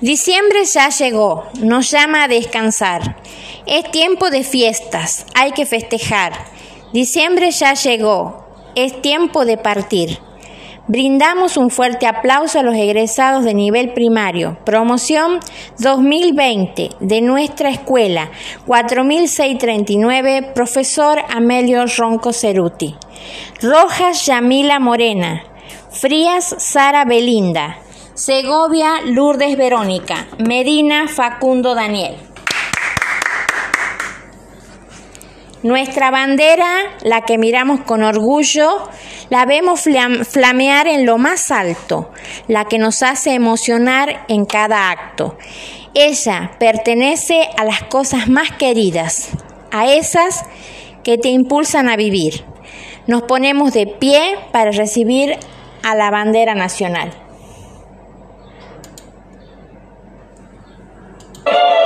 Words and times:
Diciembre 0.00 0.64
ya 0.64 0.88
llegó, 0.88 1.44
nos 1.60 1.90
llama 1.90 2.24
a 2.24 2.28
descansar. 2.28 3.16
Es 3.66 3.90
tiempo 3.90 4.30
de 4.30 4.44
fiestas, 4.44 5.26
hay 5.34 5.52
que 5.52 5.66
festejar. 5.66 6.32
Diciembre 6.94 7.50
ya 7.50 7.74
llegó, 7.74 8.46
es 8.74 9.02
tiempo 9.02 9.44
de 9.44 9.58
partir. 9.58 10.18
Brindamos 10.88 11.58
un 11.58 11.68
fuerte 11.68 12.06
aplauso 12.06 12.58
a 12.58 12.62
los 12.62 12.74
egresados 12.76 13.44
de 13.44 13.52
nivel 13.52 13.92
primario. 13.92 14.56
Promoción 14.64 15.38
2020 15.78 16.92
de 16.98 17.20
nuestra 17.20 17.68
escuela 17.68 18.30
4639, 18.66 20.52
profesor 20.54 21.20
Amelio 21.28 21.84
Ronco 21.86 22.32
Ceruti. 22.32 22.96
Rojas 23.60 24.24
Yamila 24.24 24.80
Morena. 24.80 25.44
Frías 25.90 26.54
Sara 26.58 27.04
Belinda. 27.04 27.76
Segovia 28.20 29.00
Lourdes 29.06 29.56
Verónica. 29.56 30.26
Medina 30.46 31.08
Facundo 31.08 31.74
Daniel. 31.74 32.18
Nuestra 35.62 36.10
bandera, 36.10 36.98
la 37.00 37.22
que 37.22 37.38
miramos 37.38 37.80
con 37.80 38.02
orgullo, 38.02 38.90
la 39.30 39.46
vemos 39.46 39.88
flamear 40.28 40.86
en 40.86 41.06
lo 41.06 41.16
más 41.16 41.50
alto, 41.50 42.10
la 42.46 42.66
que 42.66 42.76
nos 42.76 43.02
hace 43.02 43.32
emocionar 43.32 44.26
en 44.28 44.44
cada 44.44 44.90
acto. 44.90 45.38
Ella 45.94 46.50
pertenece 46.60 47.48
a 47.56 47.64
las 47.64 47.84
cosas 47.84 48.28
más 48.28 48.50
queridas, 48.50 49.30
a 49.70 49.90
esas 49.90 50.44
que 51.02 51.16
te 51.16 51.30
impulsan 51.30 51.88
a 51.88 51.96
vivir. 51.96 52.44
Nos 53.06 53.22
ponemos 53.22 53.72
de 53.72 53.86
pie 53.86 54.36
para 54.52 54.72
recibir 54.72 55.38
a 55.82 55.94
la 55.94 56.10
bandera 56.10 56.54
nacional. 56.54 57.29
Yeah. 61.52 61.70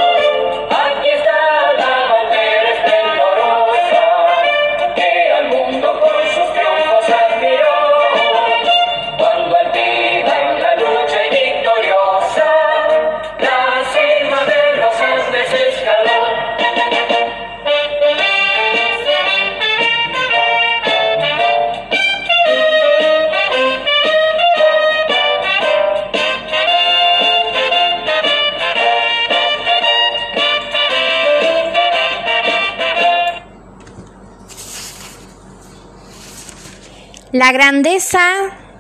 La 37.45 37.53
grandeza 37.53 38.23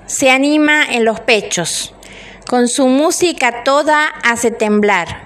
se 0.06 0.30
anima 0.30 0.86
en 0.86 1.04
los 1.04 1.20
pechos, 1.20 1.92
con 2.48 2.66
su 2.66 2.88
música 2.88 3.62
toda 3.62 4.06
hace 4.06 4.50
temblar. 4.50 5.20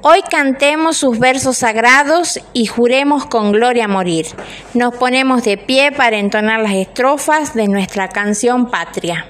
Hoy 0.00 0.22
cantemos 0.30 0.96
sus 0.96 1.18
versos 1.18 1.58
sagrados 1.58 2.38
y 2.52 2.66
juremos 2.66 3.26
con 3.26 3.50
gloria 3.50 3.88
morir. 3.88 4.26
Nos 4.74 4.94
ponemos 4.94 5.42
de 5.42 5.58
pie 5.58 5.90
para 5.90 6.18
entonar 6.18 6.60
las 6.60 6.74
estrofas 6.74 7.52
de 7.54 7.66
nuestra 7.66 8.10
canción 8.10 8.70
patria. 8.70 9.26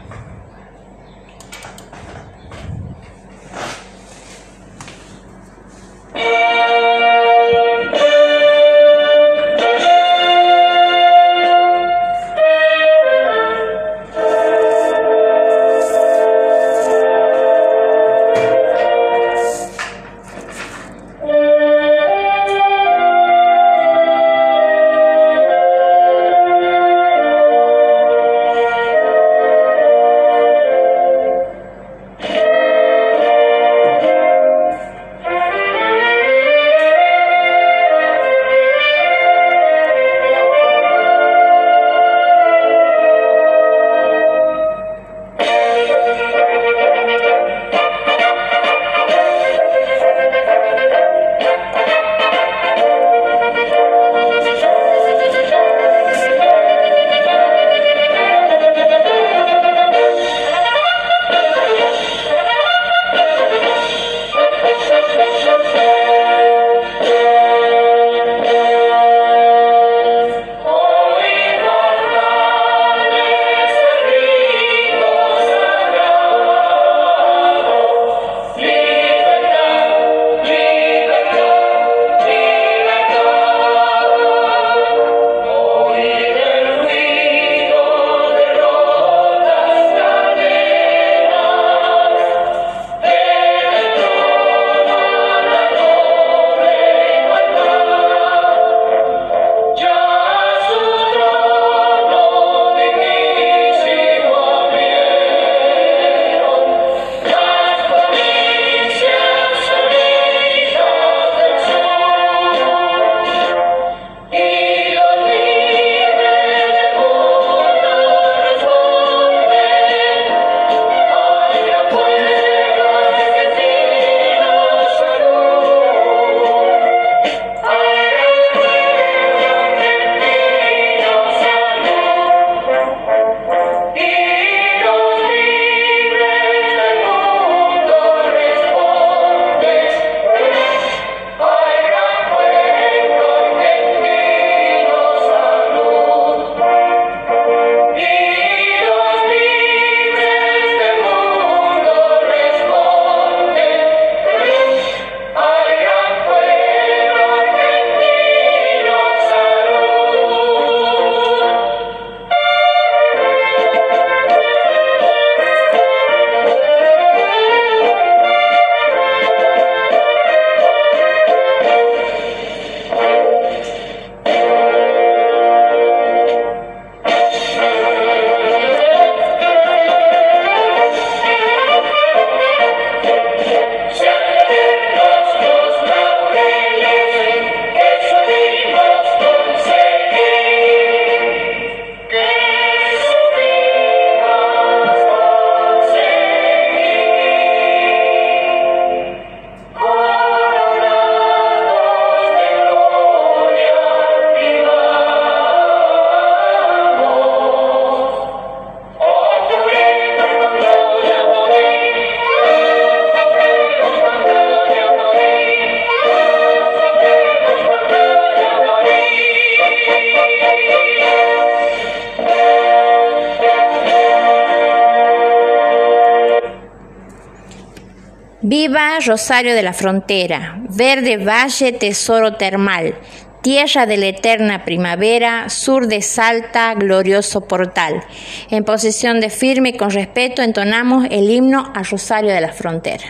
Rosario 229.05 229.55
de 229.55 229.63
la 229.63 229.73
Frontera, 229.73 230.59
verde 230.69 231.17
valle 231.17 231.73
tesoro 231.73 232.35
termal, 232.35 232.95
tierra 233.41 233.87
de 233.87 233.97
la 233.97 234.09
eterna 234.09 234.65
primavera, 234.65 235.49
sur 235.49 235.87
de 235.87 236.03
Salta, 236.03 236.75
glorioso 236.75 237.49
portal. 237.49 238.05
En 238.51 238.65
posición 238.65 239.21
de 239.21 239.31
firme 239.31 239.71
y 239.71 239.77
con 239.79 239.91
respeto 239.91 240.43
entonamos 240.43 241.07
el 241.11 241.31
himno 241.31 241.73
a 241.75 241.83
Rosario 241.85 242.33
de 242.33 242.41
la 242.43 242.53
Frontera. 242.53 243.05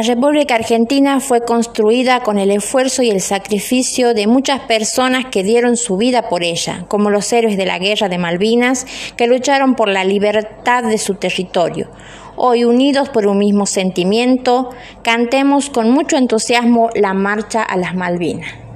La 0.00 0.06
República 0.06 0.54
Argentina 0.54 1.20
fue 1.20 1.42
construida 1.42 2.22
con 2.22 2.38
el 2.38 2.50
esfuerzo 2.52 3.02
y 3.02 3.10
el 3.10 3.20
sacrificio 3.20 4.14
de 4.14 4.26
muchas 4.26 4.60
personas 4.60 5.26
que 5.26 5.42
dieron 5.42 5.76
su 5.76 5.98
vida 5.98 6.30
por 6.30 6.42
ella, 6.42 6.86
como 6.88 7.10
los 7.10 7.30
héroes 7.34 7.58
de 7.58 7.66
la 7.66 7.78
Guerra 7.78 8.08
de 8.08 8.16
Malvinas, 8.16 8.86
que 9.18 9.26
lucharon 9.26 9.74
por 9.74 9.90
la 9.90 10.04
libertad 10.04 10.84
de 10.84 10.96
su 10.96 11.16
territorio. 11.16 11.90
Hoy, 12.34 12.64
unidos 12.64 13.10
por 13.10 13.26
un 13.26 13.36
mismo 13.36 13.66
sentimiento, 13.66 14.70
cantemos 15.02 15.68
con 15.68 15.90
mucho 15.90 16.16
entusiasmo 16.16 16.88
la 16.94 17.12
marcha 17.12 17.62
a 17.62 17.76
las 17.76 17.94
Malvinas. 17.94 18.69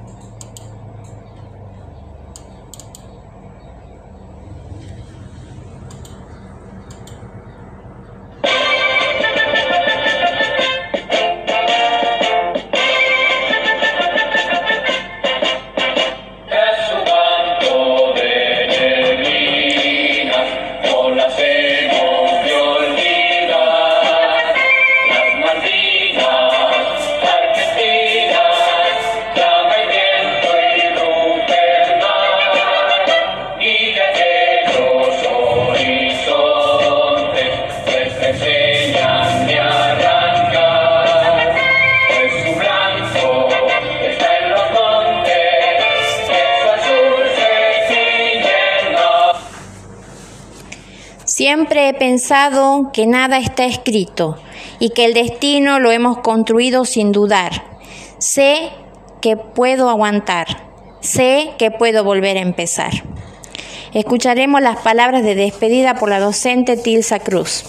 He 51.87 51.93
pensado 51.93 52.89
que 52.91 53.05
nada 53.05 53.37
está 53.37 53.65
escrito 53.65 54.39
y 54.79 54.89
que 54.89 55.05
el 55.05 55.13
destino 55.13 55.79
lo 55.79 55.91
hemos 55.91 56.17
construido 56.17 56.83
sin 56.83 57.11
dudar. 57.11 57.51
Sé 58.17 58.71
que 59.21 59.37
puedo 59.37 59.91
aguantar, 59.91 60.47
sé 61.01 61.51
que 61.59 61.69
puedo 61.69 62.03
volver 62.03 62.37
a 62.37 62.41
empezar. 62.41 62.91
Escucharemos 63.93 64.63
las 64.63 64.77
palabras 64.77 65.21
de 65.21 65.35
despedida 65.35 65.93
por 65.93 66.09
la 66.09 66.19
docente 66.19 66.75
Tilsa 66.75 67.19
Cruz. 67.19 67.65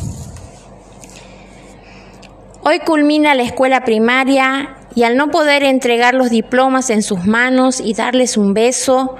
Hoy 2.62 2.78
culmina 2.86 3.34
la 3.34 3.42
escuela 3.42 3.84
primaria 3.84 4.78
y 4.94 5.02
al 5.02 5.18
no 5.18 5.28
poder 5.28 5.62
entregar 5.62 6.14
los 6.14 6.30
diplomas 6.30 6.88
en 6.88 7.02
sus 7.02 7.26
manos 7.26 7.80
y 7.80 7.92
darles 7.92 8.38
un 8.38 8.54
beso, 8.54 9.16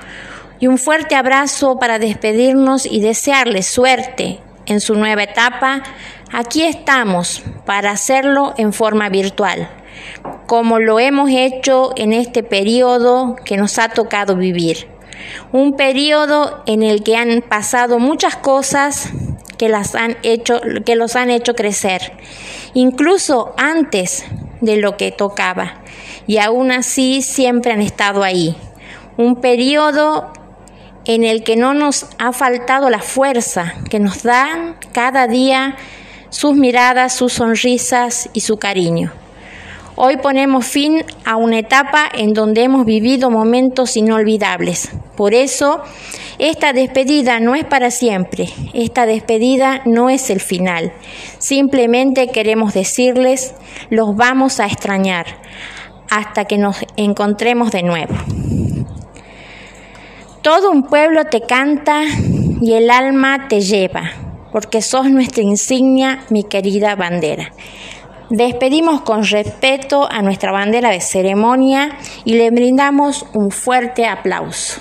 y 0.58 0.68
un 0.68 0.78
fuerte 0.78 1.16
abrazo 1.16 1.78
para 1.78 1.98
despedirnos 1.98 2.86
y 2.86 3.00
desearles 3.00 3.66
suerte 3.66 4.40
en 4.66 4.80
su 4.80 4.94
nueva 4.94 5.22
etapa, 5.22 5.82
aquí 6.32 6.62
estamos 6.62 7.42
para 7.64 7.92
hacerlo 7.92 8.54
en 8.58 8.72
forma 8.72 9.08
virtual, 9.08 9.68
como 10.46 10.78
lo 10.78 11.00
hemos 11.00 11.30
hecho 11.30 11.92
en 11.96 12.12
este 12.12 12.42
periodo 12.42 13.36
que 13.44 13.56
nos 13.56 13.78
ha 13.78 13.88
tocado 13.88 14.36
vivir. 14.36 14.88
Un 15.52 15.76
periodo 15.76 16.62
en 16.66 16.82
el 16.82 17.02
que 17.02 17.16
han 17.16 17.42
pasado 17.42 17.98
muchas 17.98 18.36
cosas 18.36 19.10
que, 19.56 19.68
las 19.68 19.94
han 19.94 20.16
hecho, 20.22 20.60
que 20.84 20.96
los 20.96 21.16
han 21.16 21.30
hecho 21.30 21.54
crecer, 21.54 22.12
incluso 22.74 23.54
antes 23.56 24.24
de 24.60 24.76
lo 24.76 24.96
que 24.96 25.12
tocaba, 25.12 25.80
y 26.26 26.38
aún 26.38 26.70
así 26.70 27.22
siempre 27.22 27.72
han 27.72 27.80
estado 27.80 28.22
ahí. 28.22 28.56
Un 29.16 29.36
periodo 29.36 30.32
en 31.06 31.24
el 31.24 31.44
que 31.44 31.56
no 31.56 31.72
nos 31.72 32.06
ha 32.18 32.32
faltado 32.32 32.90
la 32.90 33.00
fuerza 33.00 33.74
que 33.88 34.00
nos 34.00 34.22
dan 34.24 34.76
cada 34.92 35.26
día 35.26 35.76
sus 36.30 36.54
miradas, 36.54 37.14
sus 37.14 37.34
sonrisas 37.34 38.28
y 38.32 38.40
su 38.40 38.58
cariño. 38.58 39.12
Hoy 39.94 40.18
ponemos 40.18 40.66
fin 40.66 41.04
a 41.24 41.36
una 41.36 41.58
etapa 41.58 42.04
en 42.12 42.34
donde 42.34 42.64
hemos 42.64 42.84
vivido 42.84 43.30
momentos 43.30 43.96
inolvidables. 43.96 44.90
Por 45.16 45.32
eso, 45.32 45.80
esta 46.38 46.74
despedida 46.74 47.40
no 47.40 47.54
es 47.54 47.64
para 47.64 47.90
siempre, 47.90 48.50
esta 48.74 49.06
despedida 49.06 49.80
no 49.86 50.10
es 50.10 50.28
el 50.28 50.40
final. 50.40 50.92
Simplemente 51.38 52.28
queremos 52.28 52.74
decirles, 52.74 53.54
los 53.88 54.14
vamos 54.16 54.60
a 54.60 54.66
extrañar 54.66 55.26
hasta 56.10 56.44
que 56.44 56.58
nos 56.58 56.76
encontremos 56.96 57.70
de 57.70 57.82
nuevo. 57.82 58.14
Todo 60.46 60.70
un 60.70 60.84
pueblo 60.84 61.24
te 61.24 61.40
canta 61.40 62.04
y 62.60 62.74
el 62.74 62.88
alma 62.88 63.48
te 63.48 63.62
lleva, 63.62 64.12
porque 64.52 64.80
sos 64.80 65.10
nuestra 65.10 65.42
insignia, 65.42 66.20
mi 66.30 66.44
querida 66.44 66.94
bandera. 66.94 67.50
Despedimos 68.30 69.00
con 69.00 69.24
respeto 69.24 70.08
a 70.08 70.22
nuestra 70.22 70.52
bandera 70.52 70.90
de 70.90 71.00
ceremonia 71.00 71.98
y 72.24 72.34
le 72.34 72.52
brindamos 72.52 73.26
un 73.34 73.50
fuerte 73.50 74.06
aplauso. 74.06 74.80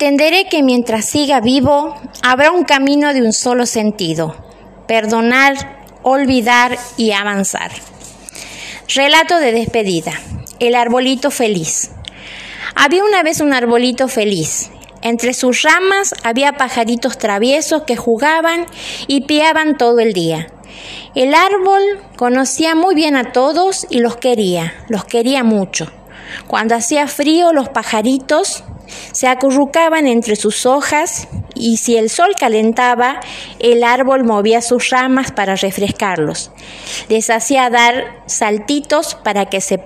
Entenderé 0.00 0.44
que 0.44 0.62
mientras 0.62 1.06
siga 1.06 1.40
vivo 1.40 1.96
habrá 2.22 2.52
un 2.52 2.62
camino 2.62 3.12
de 3.12 3.20
un 3.20 3.32
solo 3.32 3.66
sentido, 3.66 4.36
perdonar, 4.86 5.82
olvidar 6.04 6.78
y 6.96 7.10
avanzar. 7.10 7.72
Relato 8.94 9.40
de 9.40 9.50
despedida. 9.50 10.12
El 10.60 10.76
arbolito 10.76 11.32
feliz. 11.32 11.90
Había 12.76 13.02
una 13.02 13.24
vez 13.24 13.40
un 13.40 13.52
arbolito 13.52 14.06
feliz. 14.06 14.70
Entre 15.02 15.34
sus 15.34 15.62
ramas 15.62 16.14
había 16.22 16.52
pajaritos 16.52 17.18
traviesos 17.18 17.82
que 17.82 17.96
jugaban 17.96 18.66
y 19.08 19.22
piaban 19.22 19.76
todo 19.76 19.98
el 19.98 20.12
día. 20.12 20.46
El 21.16 21.34
árbol 21.34 21.82
conocía 22.14 22.76
muy 22.76 22.94
bien 22.94 23.16
a 23.16 23.32
todos 23.32 23.84
y 23.90 23.98
los 23.98 24.16
quería, 24.16 24.74
los 24.88 25.04
quería 25.04 25.42
mucho. 25.42 25.90
Cuando 26.46 26.76
hacía 26.76 27.08
frío 27.08 27.52
los 27.52 27.68
pajaritos 27.68 28.62
se 29.12 29.26
acurrucaban 29.26 30.06
entre 30.06 30.36
sus 30.36 30.66
hojas 30.66 31.28
y 31.54 31.78
si 31.78 31.96
el 31.96 32.10
sol 32.10 32.34
calentaba, 32.38 33.20
el 33.58 33.82
árbol 33.84 34.24
movía 34.24 34.60
sus 34.60 34.90
ramas 34.90 35.32
para 35.32 35.56
refrescarlos. 35.56 36.50
Les 37.08 37.30
hacía 37.30 37.70
dar 37.70 38.22
saltitos 38.26 39.14
para 39.14 39.46
que 39.46 39.60
se, 39.60 39.78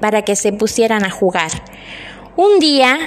para 0.00 0.22
que 0.22 0.36
se 0.36 0.52
pusieran 0.52 1.04
a 1.04 1.10
jugar. 1.10 1.50
Un 2.36 2.60
día, 2.60 2.98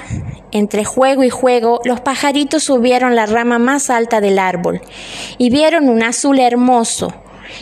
entre 0.51 0.83
juego 0.83 1.23
y 1.23 1.29
juego, 1.29 1.79
los 1.85 2.01
pajaritos 2.01 2.63
subieron 2.63 3.15
la 3.15 3.25
rama 3.25 3.59
más 3.59 3.89
alta 3.89 4.19
del 4.19 4.39
árbol 4.39 4.81
y 5.37 5.49
vieron 5.49 5.87
un 5.87 6.03
azul 6.03 6.39
hermoso 6.39 7.13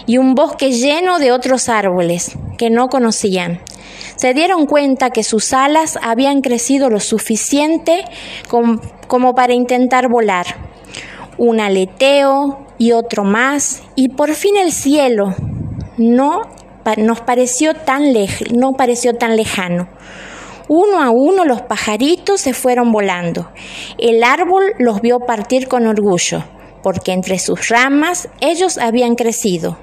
y 0.06 0.18
un 0.18 0.36
bosque 0.36 0.72
lleno 0.72 1.20
de 1.20 1.32
otros 1.32 1.70
árboles 1.70 2.32
que 2.58 2.70
no 2.70 2.90
conocían 2.90 3.62
se 4.20 4.34
dieron 4.34 4.66
cuenta 4.66 5.12
que 5.12 5.24
sus 5.24 5.54
alas 5.54 5.98
habían 6.02 6.42
crecido 6.42 6.90
lo 6.90 7.00
suficiente 7.00 8.04
como, 8.50 9.34
para 9.34 9.54
intentar 9.54 10.10
volar. 10.10 10.46
Un 11.38 11.62
aleteo 11.62 12.68
y 12.78 12.92
otro 12.92 13.24
más, 13.24 13.82
y 13.96 14.10
por 14.10 14.34
fin 14.34 14.58
el 14.58 14.74
cielo 14.74 15.36
no 15.96 16.42
nos 16.98 17.22
pareció 17.22 17.74
tan 17.76 18.12
no 18.54 18.74
pareció 18.74 19.14
tan 19.14 19.38
lejano. 19.38 19.88
Uno 20.68 21.02
a 21.02 21.12
uno 21.12 21.46
los 21.46 21.62
pajaritos 21.62 22.42
se 22.42 22.54
fueron 22.54 22.92
volando. 22.92 23.50
El 23.98 24.26
árbol 24.26 24.74
los 24.80 25.00
vio 25.00 25.22
partir 25.22 25.70
con 25.70 25.88
orgullo 25.88 26.44
porque 26.82 27.12
entre 27.12 27.40
sus 27.40 27.70
ramas 27.70 28.30
ellos 28.42 28.78
habían 28.78 29.16
crecido. 29.16 29.78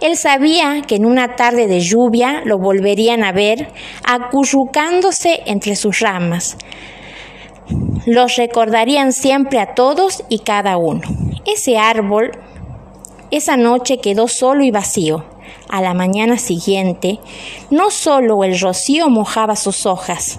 Él 0.00 0.16
sabía 0.16 0.82
que 0.86 0.96
en 0.96 1.06
una 1.06 1.36
tarde 1.36 1.66
de 1.66 1.80
lluvia 1.80 2.42
lo 2.44 2.58
volverían 2.58 3.24
a 3.24 3.32
ver 3.32 3.68
acurrucándose 4.04 5.42
entre 5.46 5.76
sus 5.76 6.00
ramas. 6.00 6.56
Los 8.06 8.36
recordarían 8.36 9.12
siempre 9.12 9.58
a 9.58 9.74
todos 9.74 10.24
y 10.28 10.40
cada 10.40 10.76
uno. 10.76 11.02
Ese 11.44 11.78
árbol 11.78 12.30
esa 13.32 13.56
noche 13.56 13.98
quedó 13.98 14.28
solo 14.28 14.62
y 14.62 14.70
vacío. 14.70 15.24
A 15.68 15.80
la 15.80 15.94
mañana 15.94 16.38
siguiente, 16.38 17.18
no 17.70 17.90
solo 17.90 18.44
el 18.44 18.58
rocío 18.60 19.08
mojaba 19.08 19.56
sus 19.56 19.84
hojas, 19.84 20.38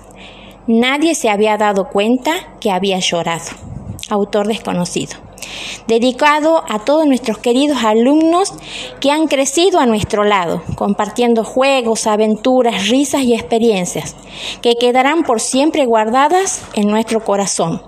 nadie 0.68 1.16
se 1.16 1.30
había 1.30 1.58
dado 1.58 1.90
cuenta 1.90 2.32
que 2.62 2.72
había 2.72 3.00
llorado. 3.00 3.52
Autor 4.10 4.48
desconocido 4.48 5.27
dedicado 5.88 6.64
a 6.68 6.80
todos 6.80 7.06
nuestros 7.06 7.38
queridos 7.38 7.84
alumnos 7.84 8.54
que 9.00 9.12
han 9.12 9.28
crecido 9.28 9.80
a 9.80 9.86
nuestro 9.86 10.24
lado, 10.24 10.62
compartiendo 10.76 11.44
juegos, 11.44 12.08
aventuras, 12.08 12.90
risas 12.90 13.24
y 13.24 13.34
experiencias, 13.34 14.16
que 14.62 14.76
quedarán 14.76 15.24
por 15.24 15.42
siempre 15.42 15.86
guardadas 15.86 16.62
en 16.74 16.88
nuestro 16.88 17.24
corazón. 17.24 17.82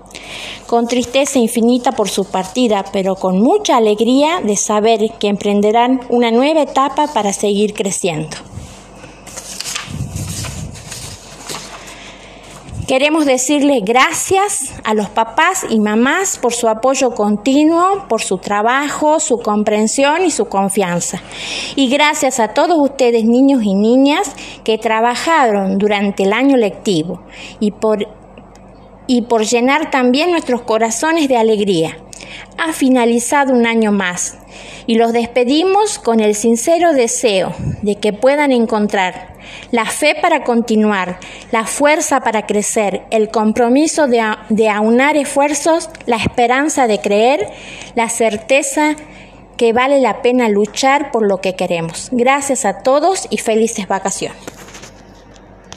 Con 0.66 0.86
tristeza 0.86 1.38
infinita 1.38 1.92
por 1.92 2.08
su 2.08 2.24
partida, 2.24 2.84
pero 2.92 3.16
con 3.16 3.40
mucha 3.40 3.76
alegría 3.76 4.40
de 4.40 4.56
saber 4.56 5.10
que 5.18 5.28
emprenderán 5.28 6.00
una 6.08 6.30
nueva 6.30 6.62
etapa 6.62 7.08
para 7.12 7.32
seguir 7.32 7.74
creciendo. 7.74 8.36
Queremos 12.90 13.24
decirle 13.24 13.82
gracias 13.84 14.72
a 14.82 14.94
los 14.94 15.08
papás 15.08 15.64
y 15.70 15.78
mamás 15.78 16.38
por 16.38 16.52
su 16.52 16.68
apoyo 16.68 17.14
continuo, 17.14 18.08
por 18.08 18.20
su 18.20 18.38
trabajo, 18.38 19.20
su 19.20 19.38
comprensión 19.38 20.26
y 20.26 20.32
su 20.32 20.46
confianza. 20.46 21.22
Y 21.76 21.88
gracias 21.88 22.40
a 22.40 22.48
todos 22.48 22.76
ustedes, 22.76 23.24
niños 23.26 23.62
y 23.62 23.76
niñas, 23.76 24.34
que 24.64 24.76
trabajaron 24.76 25.78
durante 25.78 26.24
el 26.24 26.32
año 26.32 26.56
lectivo 26.56 27.22
y 27.60 27.70
por, 27.70 28.08
y 29.06 29.22
por 29.22 29.44
llenar 29.44 29.92
también 29.92 30.32
nuestros 30.32 30.62
corazones 30.62 31.28
de 31.28 31.36
alegría. 31.36 31.96
Ha 32.58 32.72
finalizado 32.72 33.54
un 33.54 33.66
año 33.66 33.92
más 33.92 34.36
y 34.88 34.96
los 34.96 35.12
despedimos 35.12 36.00
con 36.00 36.18
el 36.18 36.34
sincero 36.34 36.92
deseo 36.92 37.54
de 37.82 37.94
que 37.94 38.12
puedan 38.12 38.50
encontrar 38.50 39.38
la 39.70 39.86
fe 39.86 40.14
para 40.20 40.44
continuar, 40.44 41.18
la 41.50 41.64
fuerza 41.64 42.20
para 42.20 42.46
crecer, 42.46 43.02
el 43.10 43.30
compromiso 43.30 44.06
de, 44.06 44.68
aunar 44.68 45.16
esfuerzos, 45.16 45.90
la 46.06 46.16
esperanza 46.16 46.86
de 46.86 47.00
creer, 47.00 47.48
la 47.94 48.08
certeza 48.08 48.96
que 49.56 49.72
vale 49.72 50.00
la 50.00 50.22
pena 50.22 50.48
luchar 50.48 51.10
por 51.10 51.26
lo 51.26 51.38
que 51.38 51.54
queremos. 51.54 52.08
Gracias 52.12 52.64
a 52.64 52.82
todos 52.82 53.26
y 53.30 53.38
felices 53.38 53.86
vacaciones. 53.86 54.59